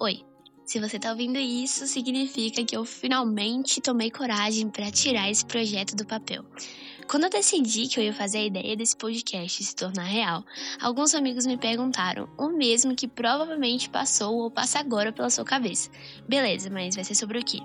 Oi! 0.00 0.24
Se 0.70 0.78
você 0.78 1.00
tá 1.00 1.10
ouvindo 1.10 1.36
isso, 1.36 1.84
significa 1.84 2.64
que 2.64 2.76
eu 2.76 2.84
finalmente 2.84 3.80
tomei 3.80 4.08
coragem 4.08 4.70
para 4.70 4.88
tirar 4.88 5.28
esse 5.28 5.44
projeto 5.44 5.96
do 5.96 6.06
papel. 6.06 6.44
Quando 7.08 7.24
eu 7.24 7.30
decidi 7.30 7.88
que 7.88 7.98
eu 7.98 8.04
ia 8.04 8.14
fazer 8.14 8.38
a 8.38 8.44
ideia 8.44 8.76
desse 8.76 8.96
podcast 8.96 9.64
se 9.64 9.74
tornar 9.74 10.04
real, 10.04 10.44
alguns 10.80 11.12
amigos 11.12 11.44
me 11.44 11.56
perguntaram 11.56 12.28
o 12.38 12.50
mesmo 12.50 12.94
que 12.94 13.08
provavelmente 13.08 13.90
passou 13.90 14.36
ou 14.36 14.48
passa 14.48 14.78
agora 14.78 15.12
pela 15.12 15.28
sua 15.28 15.44
cabeça. 15.44 15.90
Beleza, 16.28 16.70
mas 16.70 16.94
vai 16.94 17.02
ser 17.02 17.16
sobre 17.16 17.40
o 17.40 17.44
quê? 17.44 17.58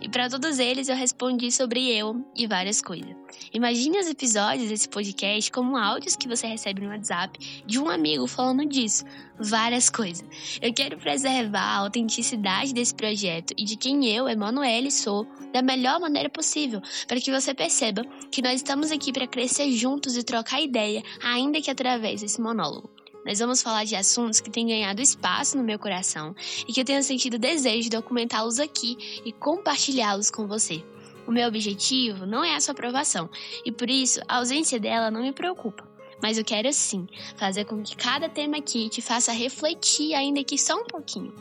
E 0.00 0.08
para 0.08 0.30
todos 0.30 0.60
eles 0.60 0.88
eu 0.88 0.94
respondi 0.94 1.50
sobre 1.50 1.90
eu 1.90 2.24
e 2.36 2.46
várias 2.46 2.80
coisas. 2.80 3.16
Imagine 3.52 3.98
os 3.98 4.06
episódios 4.06 4.68
desse 4.68 4.88
podcast 4.88 5.50
como 5.50 5.76
áudios 5.76 6.14
que 6.14 6.28
você 6.28 6.46
recebe 6.46 6.80
no 6.80 6.90
WhatsApp 6.90 7.64
de 7.66 7.80
um 7.80 7.88
amigo 7.88 8.28
falando 8.28 8.64
disso, 8.64 9.04
várias 9.36 9.90
coisas. 9.90 10.24
Eu 10.62 10.72
quero 10.72 10.96
preservar 10.98 11.62
a 11.62 11.78
autenticidade 11.78 12.43
desse 12.72 12.94
projeto 12.94 13.54
e 13.56 13.64
de 13.64 13.74
quem 13.74 14.06
eu, 14.06 14.28
Emanuele, 14.28 14.90
sou 14.90 15.26
da 15.50 15.62
melhor 15.62 15.98
maneira 15.98 16.28
possível, 16.28 16.82
para 17.08 17.18
que 17.18 17.30
você 17.30 17.54
perceba 17.54 18.04
que 18.30 18.42
nós 18.42 18.56
estamos 18.56 18.92
aqui 18.92 19.12
para 19.12 19.26
crescer 19.26 19.72
juntos 19.72 20.14
e 20.14 20.22
trocar 20.22 20.60
ideia, 20.60 21.02
ainda 21.22 21.60
que 21.60 21.70
através 21.70 22.20
desse 22.20 22.40
monólogo. 22.40 22.90
Nós 23.24 23.38
vamos 23.38 23.62
falar 23.62 23.84
de 23.84 23.96
assuntos 23.96 24.40
que 24.40 24.50
têm 24.50 24.66
ganhado 24.66 25.00
espaço 25.00 25.56
no 25.56 25.64
meu 25.64 25.78
coração 25.78 26.34
e 26.68 26.72
que 26.72 26.82
eu 26.82 26.84
tenho 26.84 27.02
sentido 27.02 27.38
desejo 27.38 27.84
de 27.84 27.96
documentá-los 27.96 28.60
aqui 28.60 29.22
e 29.24 29.32
compartilhá-los 29.32 30.30
com 30.30 30.46
você. 30.46 30.84
O 31.26 31.32
meu 31.32 31.48
objetivo 31.48 32.26
não 32.26 32.44
é 32.44 32.54
a 32.54 32.60
sua 32.60 32.72
aprovação, 32.72 33.30
e 33.64 33.72
por 33.72 33.88
isso 33.88 34.20
a 34.28 34.36
ausência 34.36 34.78
dela 34.78 35.10
não 35.10 35.22
me 35.22 35.32
preocupa. 35.32 35.93
Mas 36.22 36.38
eu 36.38 36.44
quero 36.44 36.72
sim 36.72 37.06
fazer 37.36 37.64
com 37.64 37.82
que 37.82 37.96
cada 37.96 38.28
tema 38.28 38.58
aqui 38.58 38.88
te 38.88 39.02
faça 39.02 39.32
refletir, 39.32 40.14
ainda 40.14 40.42
que 40.42 40.58
só 40.58 40.74
um 40.74 40.84
pouquinho. 40.84 41.34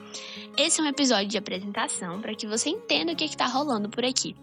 Esse 0.57 0.81
é 0.81 0.83
um 0.83 0.87
episódio 0.87 1.27
de 1.27 1.37
apresentação 1.37 2.21
para 2.21 2.35
que 2.35 2.47
você 2.47 2.69
entenda 2.69 3.13
o 3.13 3.15
que 3.15 3.25
está 3.25 3.47
rolando 3.47 3.89
por 3.89 4.05
aqui. 4.05 4.35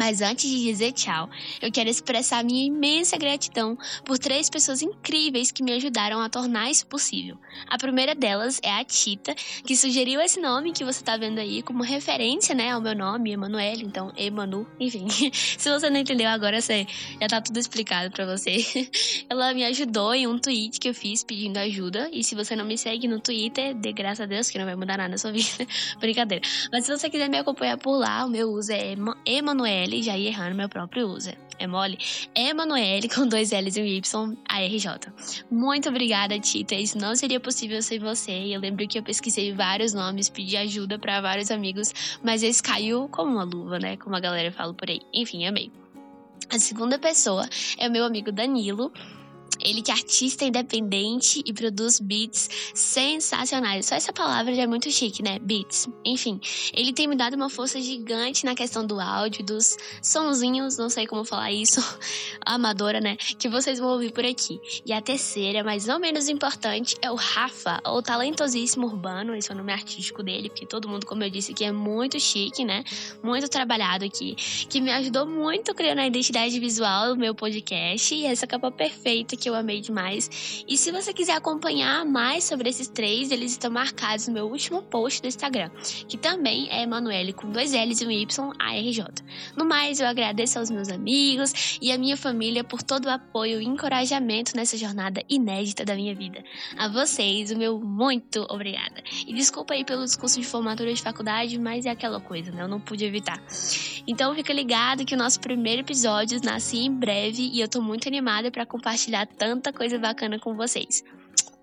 Mas 0.00 0.22
antes 0.22 0.48
de 0.48 0.62
dizer 0.62 0.92
tchau, 0.92 1.28
eu 1.60 1.70
quero 1.70 1.90
expressar 1.90 2.42
minha 2.42 2.64
imensa 2.64 3.18
gratidão 3.18 3.76
por 4.02 4.18
três 4.18 4.48
pessoas 4.48 4.80
incríveis 4.80 5.52
que 5.52 5.62
me 5.62 5.72
ajudaram 5.72 6.22
a 6.22 6.30
tornar 6.30 6.70
isso 6.70 6.86
possível. 6.86 7.36
A 7.68 7.76
primeira 7.76 8.14
delas 8.14 8.58
é 8.62 8.70
a 8.70 8.82
Tita, 8.82 9.34
que 9.34 9.76
sugeriu 9.76 10.18
esse 10.22 10.40
nome 10.40 10.72
que 10.72 10.82
você 10.82 11.00
está 11.00 11.18
vendo 11.18 11.38
aí 11.38 11.60
como 11.60 11.82
referência, 11.82 12.54
né, 12.54 12.70
ao 12.70 12.80
meu 12.80 12.96
nome, 12.96 13.32
Emanuele, 13.32 13.84
então 13.84 14.10
Emanu, 14.16 14.66
enfim. 14.80 15.06
Se 15.58 15.70
você 15.70 15.90
não 15.90 16.00
entendeu 16.00 16.30
agora, 16.30 16.62
você, 16.62 16.86
já 17.20 17.28
tá 17.28 17.42
tudo 17.42 17.58
explicado 17.58 18.10
para 18.10 18.24
você. 18.24 18.64
Ela 19.28 19.52
me 19.52 19.66
ajudou 19.66 20.14
em 20.14 20.26
um 20.26 20.38
tweet 20.38 20.80
que 20.80 20.88
eu 20.88 20.94
fiz 20.94 21.22
pedindo 21.22 21.58
ajuda, 21.58 22.08
e 22.10 22.24
se 22.24 22.34
você 22.34 22.56
não 22.56 22.64
me 22.64 22.78
segue 22.78 23.06
no 23.06 23.20
Twitter, 23.20 23.74
de 23.74 23.92
graças 23.92 24.22
a 24.22 24.26
Deus 24.26 24.48
que 24.48 24.58
não 24.58 24.64
vai 24.64 24.76
mudar 24.76 24.96
nada 24.96 25.10
na 25.10 25.18
sua 25.18 25.30
vida. 25.36 25.66
Brincadeira. 25.98 26.42
Mas 26.72 26.86
se 26.86 26.90
você 26.90 27.10
quiser 27.10 27.28
me 27.28 27.36
acompanhar 27.36 27.76
por 27.76 27.98
lá, 27.98 28.24
o 28.24 28.30
meu 28.30 28.48
uso 28.48 28.72
é 28.72 28.94
Emanuele 29.26 29.89
L, 29.90 30.02
já 30.02 30.16
ia 30.16 30.28
errando 30.28 30.54
meu 30.54 30.68
próprio 30.68 31.08
user. 31.08 31.36
É 31.58 31.66
mole? 31.66 31.98
Emanuele 32.34 33.08
com 33.08 33.26
dois 33.26 33.50
L's 33.50 33.76
e 33.76 33.82
um 33.82 33.84
Y, 33.84 34.36
ARJ. 34.48 35.12
Muito 35.50 35.88
obrigada, 35.88 36.38
Tita. 36.38 36.74
Isso 36.74 36.96
não 36.96 37.14
seria 37.14 37.38
possível 37.38 37.82
sem 37.82 37.98
você. 37.98 38.32
Eu 38.32 38.60
lembro 38.60 38.86
que 38.88 38.98
eu 38.98 39.02
pesquisei 39.02 39.52
vários 39.52 39.92
nomes, 39.92 40.30
pedi 40.30 40.56
ajuda 40.56 40.98
para 40.98 41.20
vários 41.20 41.50
amigos, 41.50 42.18
mas 42.22 42.42
esse 42.42 42.62
caiu 42.62 43.08
como 43.08 43.32
uma 43.32 43.44
luva, 43.44 43.78
né? 43.78 43.96
Como 43.96 44.16
a 44.16 44.20
galera 44.20 44.50
fala 44.50 44.72
por 44.72 44.88
aí. 44.88 45.00
Enfim, 45.12 45.44
amei. 45.44 45.70
A 46.48 46.58
segunda 46.58 46.98
pessoa 46.98 47.46
é 47.78 47.88
o 47.88 47.92
meu 47.92 48.04
amigo 48.04 48.32
Danilo. 48.32 48.90
Ele 49.64 49.82
que 49.82 49.90
é 49.90 49.94
artista 49.94 50.44
independente 50.44 51.42
e 51.44 51.52
produz 51.52 52.00
beats 52.00 52.48
sensacionais. 52.74 53.86
Só 53.86 53.94
essa 53.94 54.12
palavra 54.12 54.54
já 54.54 54.62
é 54.62 54.66
muito 54.66 54.90
chique, 54.90 55.22
né? 55.22 55.38
Beats. 55.38 55.88
Enfim, 56.04 56.40
ele 56.72 56.92
tem 56.92 57.06
me 57.06 57.16
dado 57.16 57.34
uma 57.34 57.50
força 57.50 57.80
gigante 57.80 58.44
na 58.44 58.54
questão 58.54 58.86
do 58.86 59.00
áudio, 59.00 59.44
dos 59.44 59.76
sonzinhos, 60.02 60.76
não 60.76 60.88
sei 60.88 61.06
como 61.06 61.24
falar 61.24 61.52
isso, 61.52 61.80
amadora, 62.44 63.00
né? 63.00 63.16
Que 63.16 63.48
vocês 63.48 63.78
vão 63.78 63.90
ouvir 63.90 64.12
por 64.12 64.24
aqui. 64.24 64.60
E 64.84 64.92
a 64.92 65.00
terceira, 65.00 65.62
mas 65.62 65.86
não 65.86 65.98
menos 65.98 66.28
importante, 66.28 66.96
é 67.02 67.10
o 67.10 67.14
Rafa, 67.14 67.80
o 67.86 68.02
talentosíssimo 68.02 68.86
urbano, 68.86 69.34
esse 69.34 69.50
é 69.50 69.54
o 69.54 69.58
nome 69.58 69.72
artístico 69.72 70.22
dele, 70.22 70.48
porque 70.48 70.66
todo 70.66 70.88
mundo, 70.88 71.06
como 71.06 71.22
eu 71.22 71.30
disse, 71.30 71.52
aqui 71.52 71.64
é 71.64 71.72
muito 71.72 72.18
chique, 72.18 72.64
né? 72.64 72.84
Muito 73.22 73.48
trabalhado 73.48 74.04
aqui, 74.04 74.34
que 74.68 74.80
me 74.80 74.90
ajudou 74.92 75.26
muito 75.26 75.74
criando 75.74 75.98
a 75.98 76.06
identidade 76.06 76.58
visual 76.58 77.08
do 77.08 77.16
meu 77.16 77.34
podcast 77.34 78.14
e 78.14 78.24
essa 78.24 78.46
capa 78.46 78.70
perfeita 78.70 79.36
que 79.36 79.49
eu 79.50 79.54
amei 79.56 79.80
demais. 79.80 80.64
E 80.66 80.76
se 80.76 80.90
você 80.90 81.12
quiser 81.12 81.34
acompanhar 81.34 82.04
mais 82.04 82.44
sobre 82.44 82.68
esses 82.68 82.88
três, 82.88 83.30
eles 83.30 83.52
estão 83.52 83.70
marcados 83.70 84.28
no 84.28 84.34
meu 84.34 84.46
último 84.46 84.82
post 84.82 85.20
do 85.20 85.28
Instagram, 85.28 85.70
que 86.08 86.16
também 86.16 86.68
é 86.70 86.82
Emanuele 86.82 87.32
com 87.32 87.50
dois 87.50 87.72
L's 87.72 88.00
e 88.00 88.06
um 88.06 88.10
Y, 88.10 88.52
ARJ. 88.58 89.04
No 89.56 89.64
mais, 89.64 90.00
eu 90.00 90.06
agradeço 90.06 90.58
aos 90.58 90.70
meus 90.70 90.88
amigos 90.88 91.78
e 91.80 91.92
à 91.92 91.98
minha 91.98 92.16
família 92.16 92.64
por 92.64 92.82
todo 92.82 93.06
o 93.06 93.10
apoio 93.10 93.60
e 93.60 93.64
encorajamento 93.64 94.56
nessa 94.56 94.76
jornada 94.76 95.22
inédita 95.28 95.84
da 95.84 95.94
minha 95.94 96.14
vida. 96.14 96.42
A 96.76 96.88
vocês, 96.88 97.50
o 97.50 97.58
meu 97.58 97.78
muito 97.80 98.46
obrigada. 98.48 99.02
E 99.26 99.32
desculpa 99.32 99.74
aí 99.74 99.84
pelo 99.84 100.04
discurso 100.04 100.40
de 100.40 100.46
formatura 100.46 100.92
de 100.92 101.02
faculdade, 101.02 101.58
mas 101.58 101.86
é 101.86 101.90
aquela 101.90 102.20
coisa, 102.20 102.50
né? 102.50 102.62
Eu 102.62 102.68
não 102.68 102.80
pude 102.80 103.04
evitar. 103.04 103.42
Então 104.06 104.34
fica 104.34 104.52
ligado 104.52 105.04
que 105.04 105.14
o 105.14 105.18
nosso 105.18 105.40
primeiro 105.40 105.82
episódio 105.82 106.40
nasce 106.42 106.78
em 106.78 106.92
breve 106.92 107.50
e 107.52 107.60
eu 107.60 107.68
tô 107.68 107.80
muito 107.80 108.08
animada 108.08 108.50
para 108.50 108.66
compartilhar 108.66 109.26
tanta 109.40 109.72
coisa 109.72 109.98
bacana 109.98 110.38
com 110.38 110.54
vocês. 110.54 111.02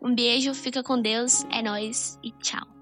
Um 0.01 0.15
beijo, 0.15 0.51
fica 0.55 0.81
com 0.81 0.99
Deus, 0.99 1.45
é 1.51 1.61
nós 1.61 2.17
e 2.23 2.31
tchau. 2.31 2.76